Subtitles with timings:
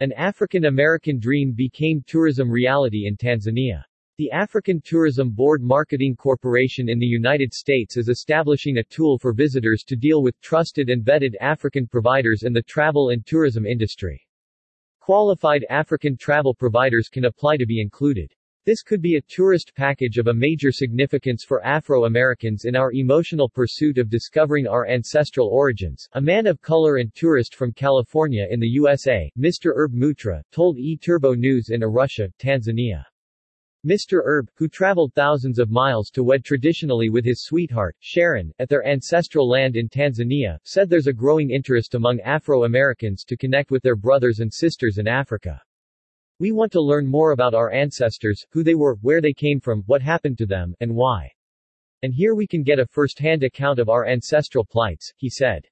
[0.00, 3.84] An African-American dream became tourism reality in Tanzania.
[4.18, 9.32] The African Tourism Board Marketing Corporation in the United States is establishing a tool for
[9.32, 14.20] visitors to deal with trusted and vetted African providers in the travel and tourism industry.
[14.98, 18.34] Qualified African travel providers can apply to be included.
[18.66, 23.46] This could be a tourist package of a major significance for Afro-Americans in our emotional
[23.46, 26.08] pursuit of discovering our ancestral origins.
[26.14, 29.74] A man of color and tourist from California in the USA, Mr.
[29.76, 33.04] Herb Mutra, told eTurboNews in Arusha, Tanzania.
[33.86, 34.22] Mr.
[34.24, 38.86] Herb, who traveled thousands of miles to wed traditionally with his sweetheart, Sharon, at their
[38.86, 43.94] ancestral land in Tanzania, said there's a growing interest among Afro-Americans to connect with their
[43.94, 45.60] brothers and sisters in Africa.
[46.40, 49.84] We want to learn more about our ancestors, who they were, where they came from,
[49.86, 51.30] what happened to them, and why.
[52.02, 55.64] And here we can get a first-hand account of our ancestral plights, he said.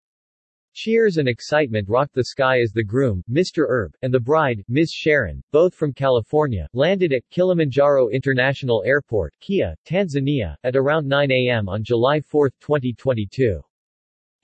[0.74, 3.66] Cheers and excitement rocked the sky as the groom, Mr.
[3.68, 4.90] Herb, and the bride, Ms.
[4.90, 11.68] Sharon, both from California, landed at Kilimanjaro International Airport, Kia, Tanzania, at around 9 a.m.
[11.68, 13.60] on July 4, 2022.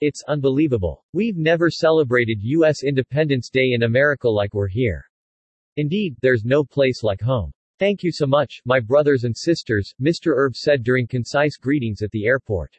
[0.01, 1.03] It's unbelievable.
[1.13, 2.83] We've never celebrated U.S.
[2.83, 5.08] Independence Day in America like we're here.
[5.79, 7.53] Indeed, there's no place like home.
[7.77, 10.35] Thank you so much, my brothers and sisters, Mr.
[10.35, 12.77] Herb said during concise greetings at the airport.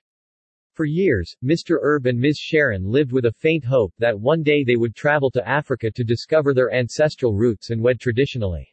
[0.74, 1.78] For years, Mr.
[1.80, 2.36] Herb and Ms.
[2.36, 6.04] Sharon lived with a faint hope that one day they would travel to Africa to
[6.04, 8.68] discover their ancestral roots and wed traditionally.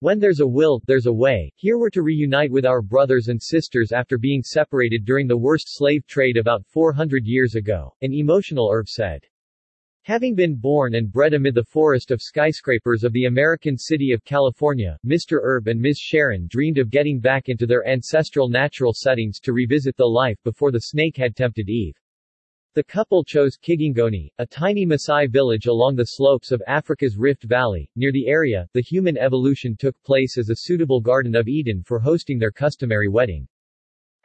[0.00, 1.50] When there's a will, there's a way.
[1.56, 5.74] Here we're to reunite with our brothers and sisters after being separated during the worst
[5.74, 9.24] slave trade about 400 years ago, an emotional Herb said.
[10.08, 14.24] Having been born and bred amid the forest of skyscrapers of the American city of
[14.24, 15.38] California, Mr.
[15.42, 15.98] Herb and Ms.
[15.98, 20.72] Sharon dreamed of getting back into their ancestral natural settings to revisit the life before
[20.72, 21.92] the snake had tempted Eve.
[22.72, 27.90] The couple chose Kigingoni, a tiny Maasai village along the slopes of Africa's Rift Valley.
[27.94, 31.98] Near the area, the human evolution took place as a suitable Garden of Eden for
[31.98, 33.46] hosting their customary wedding.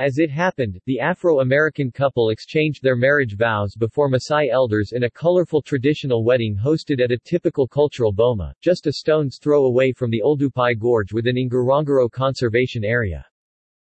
[0.04, 5.10] As it happened, the Afro-American couple exchanged their marriage vows before Maasai elders in a
[5.10, 10.12] colorful traditional wedding hosted at a typical cultural boma, just a stone's throw away from
[10.12, 13.26] the Oldupai Gorge within Ngorongoro Conservation Area.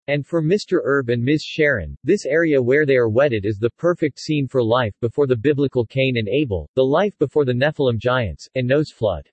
[0.06, 0.80] And for Mr.
[0.84, 1.42] Herb and Ms.
[1.42, 5.36] Sharon, this area where they are wedded is the perfect scene for life before the
[5.36, 9.28] biblical Cain and Abel, the life before the Nephilim giants, and Noah's flood.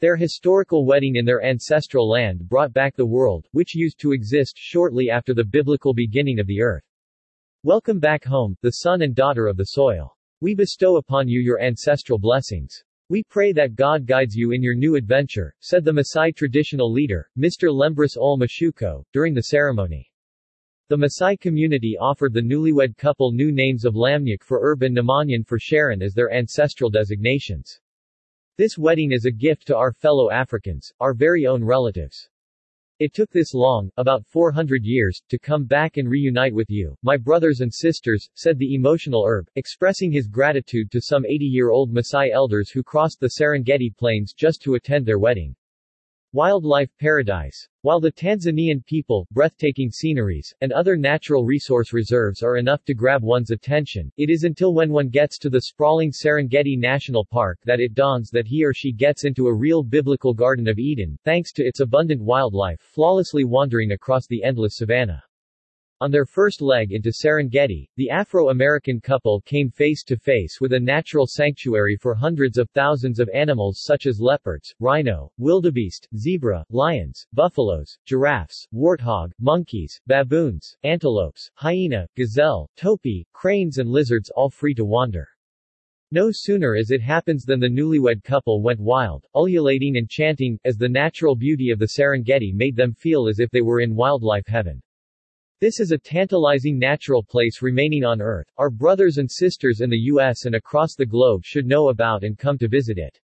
[0.00, 4.56] Their historical wedding in their ancestral land brought back the world, which used to exist
[4.56, 6.84] shortly after the biblical beginning of the earth.
[7.64, 10.16] Welcome back home, the son and daughter of the soil.
[10.40, 12.82] We bestow upon you your ancestral blessings.
[13.10, 17.28] We pray that God guides you in your new adventure, said the Maasai traditional leader,
[17.38, 17.70] Mr.
[17.70, 20.10] Lembris Ol Mashuko, during the ceremony.
[20.88, 25.46] The Maasai community offered the newlywed couple new names of Lamnyuk for Herb and Namanyan
[25.46, 27.78] for Sharon as their ancestral designations.
[28.60, 32.28] This wedding is a gift to our fellow Africans, our very own relatives.
[32.98, 37.16] It took this long, about 400 years, to come back and reunite with you, my
[37.16, 42.68] brothers and sisters, said the emotional Herb, expressing his gratitude to some 80-year-old Maasai elders
[42.68, 45.56] who crossed the Serengeti plains just to attend their wedding.
[46.32, 47.66] Wildlife paradise.
[47.82, 53.24] While the Tanzanian people, breathtaking sceneries, and other natural resource reserves are enough to grab
[53.24, 57.80] one's attention, it is until when one gets to the sprawling Serengeti National Park that
[57.80, 61.50] it dawns that he or she gets into a real biblical Garden of Eden, thanks
[61.54, 65.20] to its abundant wildlife flawlessly wandering across the endless savanna.
[66.02, 70.80] On their first leg into Serengeti, the Afro-American couple came face to face with a
[70.80, 77.26] natural sanctuary for hundreds of thousands of animals such as leopards, rhino, wildebeest, zebra, lions,
[77.34, 84.86] buffaloes, giraffes, warthog, monkeys, baboons, antelopes, hyena, gazelle, topi, cranes and lizards all free to
[84.86, 85.28] wander.
[86.12, 90.78] No sooner as it happens than the newlywed couple went wild, ululating and chanting, as
[90.78, 94.46] the natural beauty of the Serengeti made them feel as if they were in wildlife
[94.46, 94.80] heaven.
[95.60, 98.50] This is a tantalizing natural place remaining on Earth.
[98.56, 100.46] Our brothers and sisters in the U.S.
[100.46, 103.20] and across the globe should know about and come to visit it.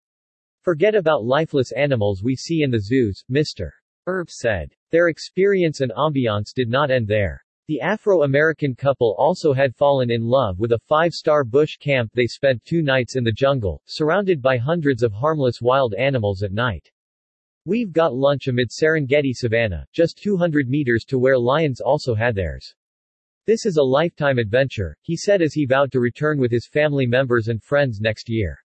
[0.61, 3.71] Forget about lifeless animals we see in the zoos, Mr.
[4.09, 4.73] Herb said.
[4.91, 7.41] Their experience and ambiance did not end there.
[7.69, 12.65] The Afro-American couple also had fallen in love with a five-star bush camp they spent
[12.65, 16.91] two nights in the jungle, surrounded by hundreds of harmless wild animals at night.
[17.67, 22.75] We've got lunch amid Serengeti Savannah, just 200 meters to where lions also had theirs.
[23.47, 27.07] This is a lifetime adventure, he said as he vowed to return with his family
[27.07, 28.59] members and friends next year.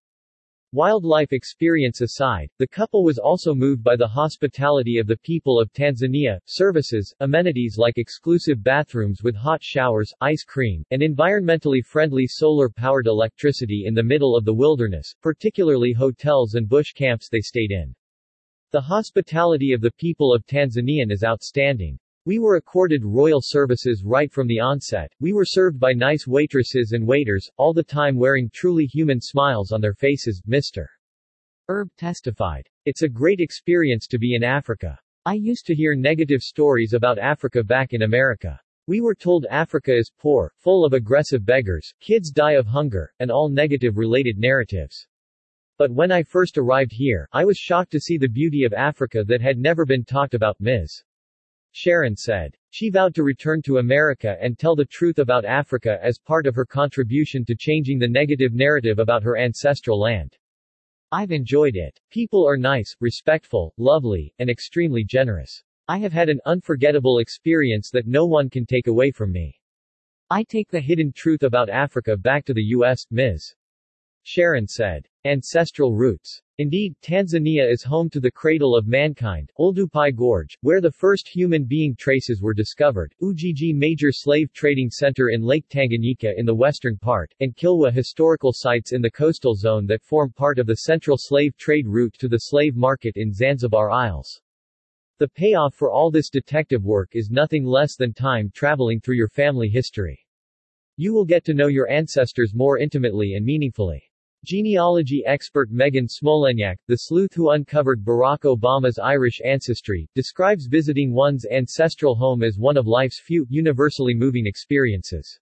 [0.73, 5.71] Wildlife experience aside, the couple was also moved by the hospitality of the people of
[5.71, 13.07] Tanzania, services, amenities like exclusive bathrooms with hot showers, ice cream, and environmentally friendly solar-powered
[13.07, 17.95] electricity in the middle of the wilderness, particularly hotels and bush camps they stayed in.
[18.71, 21.97] The hospitality of the people of Tanzania is outstanding.
[22.27, 26.91] We were accorded royal services right from the onset, we were served by nice waitresses
[26.91, 30.85] and waiters, all the time wearing truly human smiles on their faces, Mr.
[31.67, 32.69] Herb testified.
[32.85, 34.99] It's a great experience to be in Africa.
[35.25, 38.59] I used to hear negative stories about Africa back in America.
[38.85, 43.31] We were told Africa is poor, full of aggressive beggars, kids die of hunger, and
[43.31, 45.07] all negative related narratives.
[45.79, 49.23] But when I first arrived here, I was shocked to see the beauty of Africa
[49.23, 51.03] that had never been talked about, Ms.
[51.71, 52.57] Sharon said.
[52.69, 56.55] She vowed to return to America and tell the truth about Africa as part of
[56.55, 60.37] her contribution to changing the negative narrative about her ancestral land.
[61.13, 61.97] I've enjoyed it.
[62.11, 65.63] People are nice, respectful, lovely, and extremely generous.
[65.87, 69.57] I have had an unforgettable experience that no one can take away from me.
[70.29, 73.55] I take the hidden truth about Africa back to the U.S., Ms.
[74.31, 75.07] Sharon said.
[75.25, 76.39] Ancestral roots.
[76.59, 81.65] Indeed, Tanzania is home to the cradle of mankind, Oldupai Gorge, where the first human
[81.65, 86.95] being traces were discovered, Ujiji major slave trading center in Lake Tanganyika in the western
[86.95, 91.17] part, and Kilwa historical sites in the coastal zone that form part of the central
[91.17, 94.39] slave trade route to the slave market in Zanzibar Isles.
[95.17, 99.29] The payoff for all this detective work is nothing less than time traveling through your
[99.29, 100.23] family history.
[100.97, 104.03] You will get to know your ancestors more intimately and meaningfully.
[104.45, 111.45] Genealogy expert Megan Smolenyak, the sleuth who uncovered Barack Obama's Irish ancestry, describes visiting one's
[111.45, 115.37] ancestral home as one of life's few, universally moving experiences.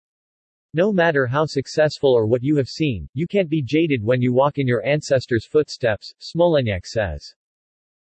[0.74, 4.34] No matter how successful or what you have seen, you can't be jaded when you
[4.34, 7.36] walk in your ancestors' footsteps, Smolenyak says.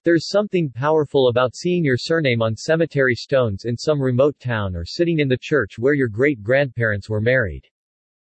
[0.03, 4.87] There's something powerful about seeing your surname on cemetery stones in some remote town or
[4.87, 7.69] sitting in the church where your great-grandparents were married.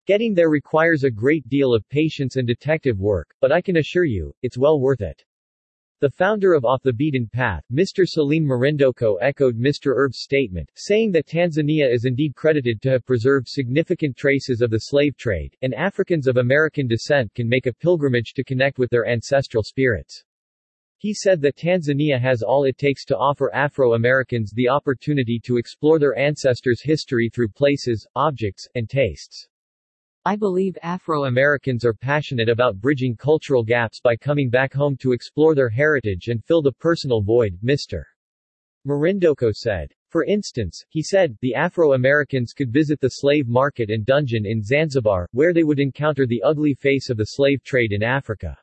[0.06, 4.04] Getting there requires a great deal of patience and detective work, but I can assure
[4.04, 5.24] you, it's well worth it.
[6.02, 8.06] The founder of Off the Beaten Path, Mr.
[8.06, 9.96] Salim Marindoko echoed Mr.
[9.96, 14.80] Herb's statement, saying that Tanzania is indeed credited to have preserved significant traces of the
[14.80, 19.08] slave trade, and Africans of American descent can make a pilgrimage to connect with their
[19.08, 20.26] ancestral spirits.
[20.98, 25.98] He said that Tanzania has all it takes to offer Afro-Americans the opportunity to explore
[25.98, 29.48] their ancestors' history through places, objects, and tastes.
[30.26, 35.54] I believe Afro-Americans are passionate about bridging cultural gaps by coming back home to explore
[35.54, 38.04] their heritage and fill the personal void, Mr.
[38.88, 39.92] Marindoko said.
[40.08, 45.28] For instance, he said, the Afro-Americans could visit the slave market and dungeon in Zanzibar,
[45.34, 48.58] where they would encounter the ugly face of the slave trade in Africa.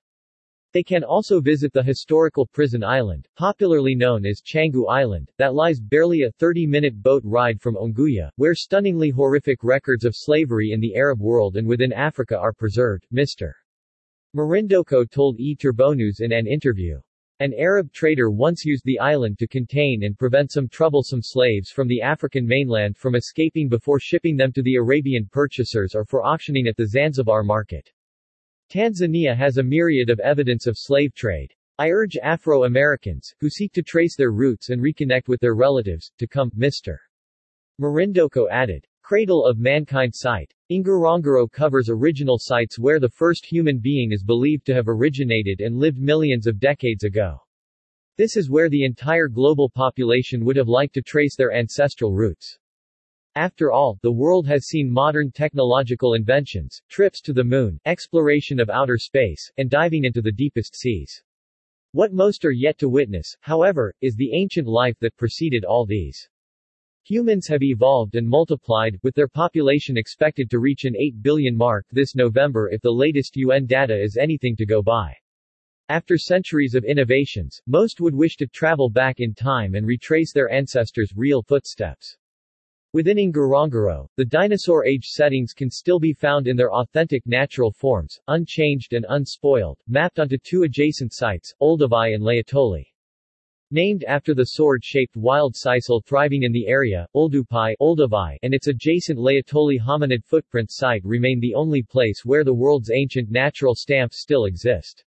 [0.72, 5.80] They can also visit the historical prison island, popularly known as Changu Island, that lies
[5.80, 10.94] barely a 30-minute boat ride from Unguja, where stunningly horrific records of slavery in the
[10.94, 13.52] Arab world and within Africa are preserved, Mr.
[14.32, 15.56] Marindoko told E!
[15.56, 17.00] Turbonews in an interview.
[17.40, 21.88] An Arab trader once used the island to contain and prevent some troublesome slaves from
[21.88, 26.68] the African mainland from escaping before shipping them to the Arabian purchasers or for auctioning
[26.68, 27.90] at the Zanzibar market.
[28.70, 31.52] Tanzania has a myriad of evidence of slave trade.
[31.76, 36.28] I urge Afro-Americans, who seek to trace their roots and reconnect with their relatives, to
[36.28, 36.96] come, Mr.
[37.80, 38.86] Marindoko added.
[39.02, 40.54] Cradle of Mankind Site.
[40.70, 45.76] Ngorongoro covers original sites where the first human being is believed to have originated and
[45.76, 47.40] lived millions of decades ago.
[48.18, 52.56] This is where the entire global population would have liked to trace their ancestral roots.
[53.40, 58.68] After all, the world has seen modern technological inventions, trips to the moon, exploration of
[58.68, 61.22] outer space, and diving into the deepest seas.
[61.92, 66.28] What most are yet to witness, however, is the ancient life that preceded all these.
[67.04, 71.86] Humans have evolved and multiplied, with their population expected to reach an 8 billion mark
[71.90, 75.16] this November if the latest UN data is anything to go by.
[75.88, 80.50] After centuries of innovations, most would wish to travel back in time and retrace their
[80.50, 82.18] ancestors' real footsteps.
[82.92, 88.18] Within Ngorongoro, the dinosaur age settings can still be found in their authentic natural forms,
[88.26, 92.86] unchanged and unspoiled, mapped onto two adjacent sites, Olduvai and Laetoli.
[93.70, 99.20] Named after the sword-shaped wild sisal thriving in the area, Oldupai Olduvai and its adjacent
[99.20, 104.46] Laetoli hominid footprint site remain the only place where the world's ancient natural stamps still
[104.46, 105.04] exist.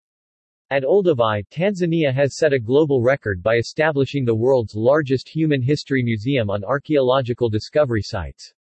[0.72, 6.02] At Olduvai, Tanzania has set a global record by establishing the world's largest human history
[6.02, 8.54] museum on archaeological discovery sites.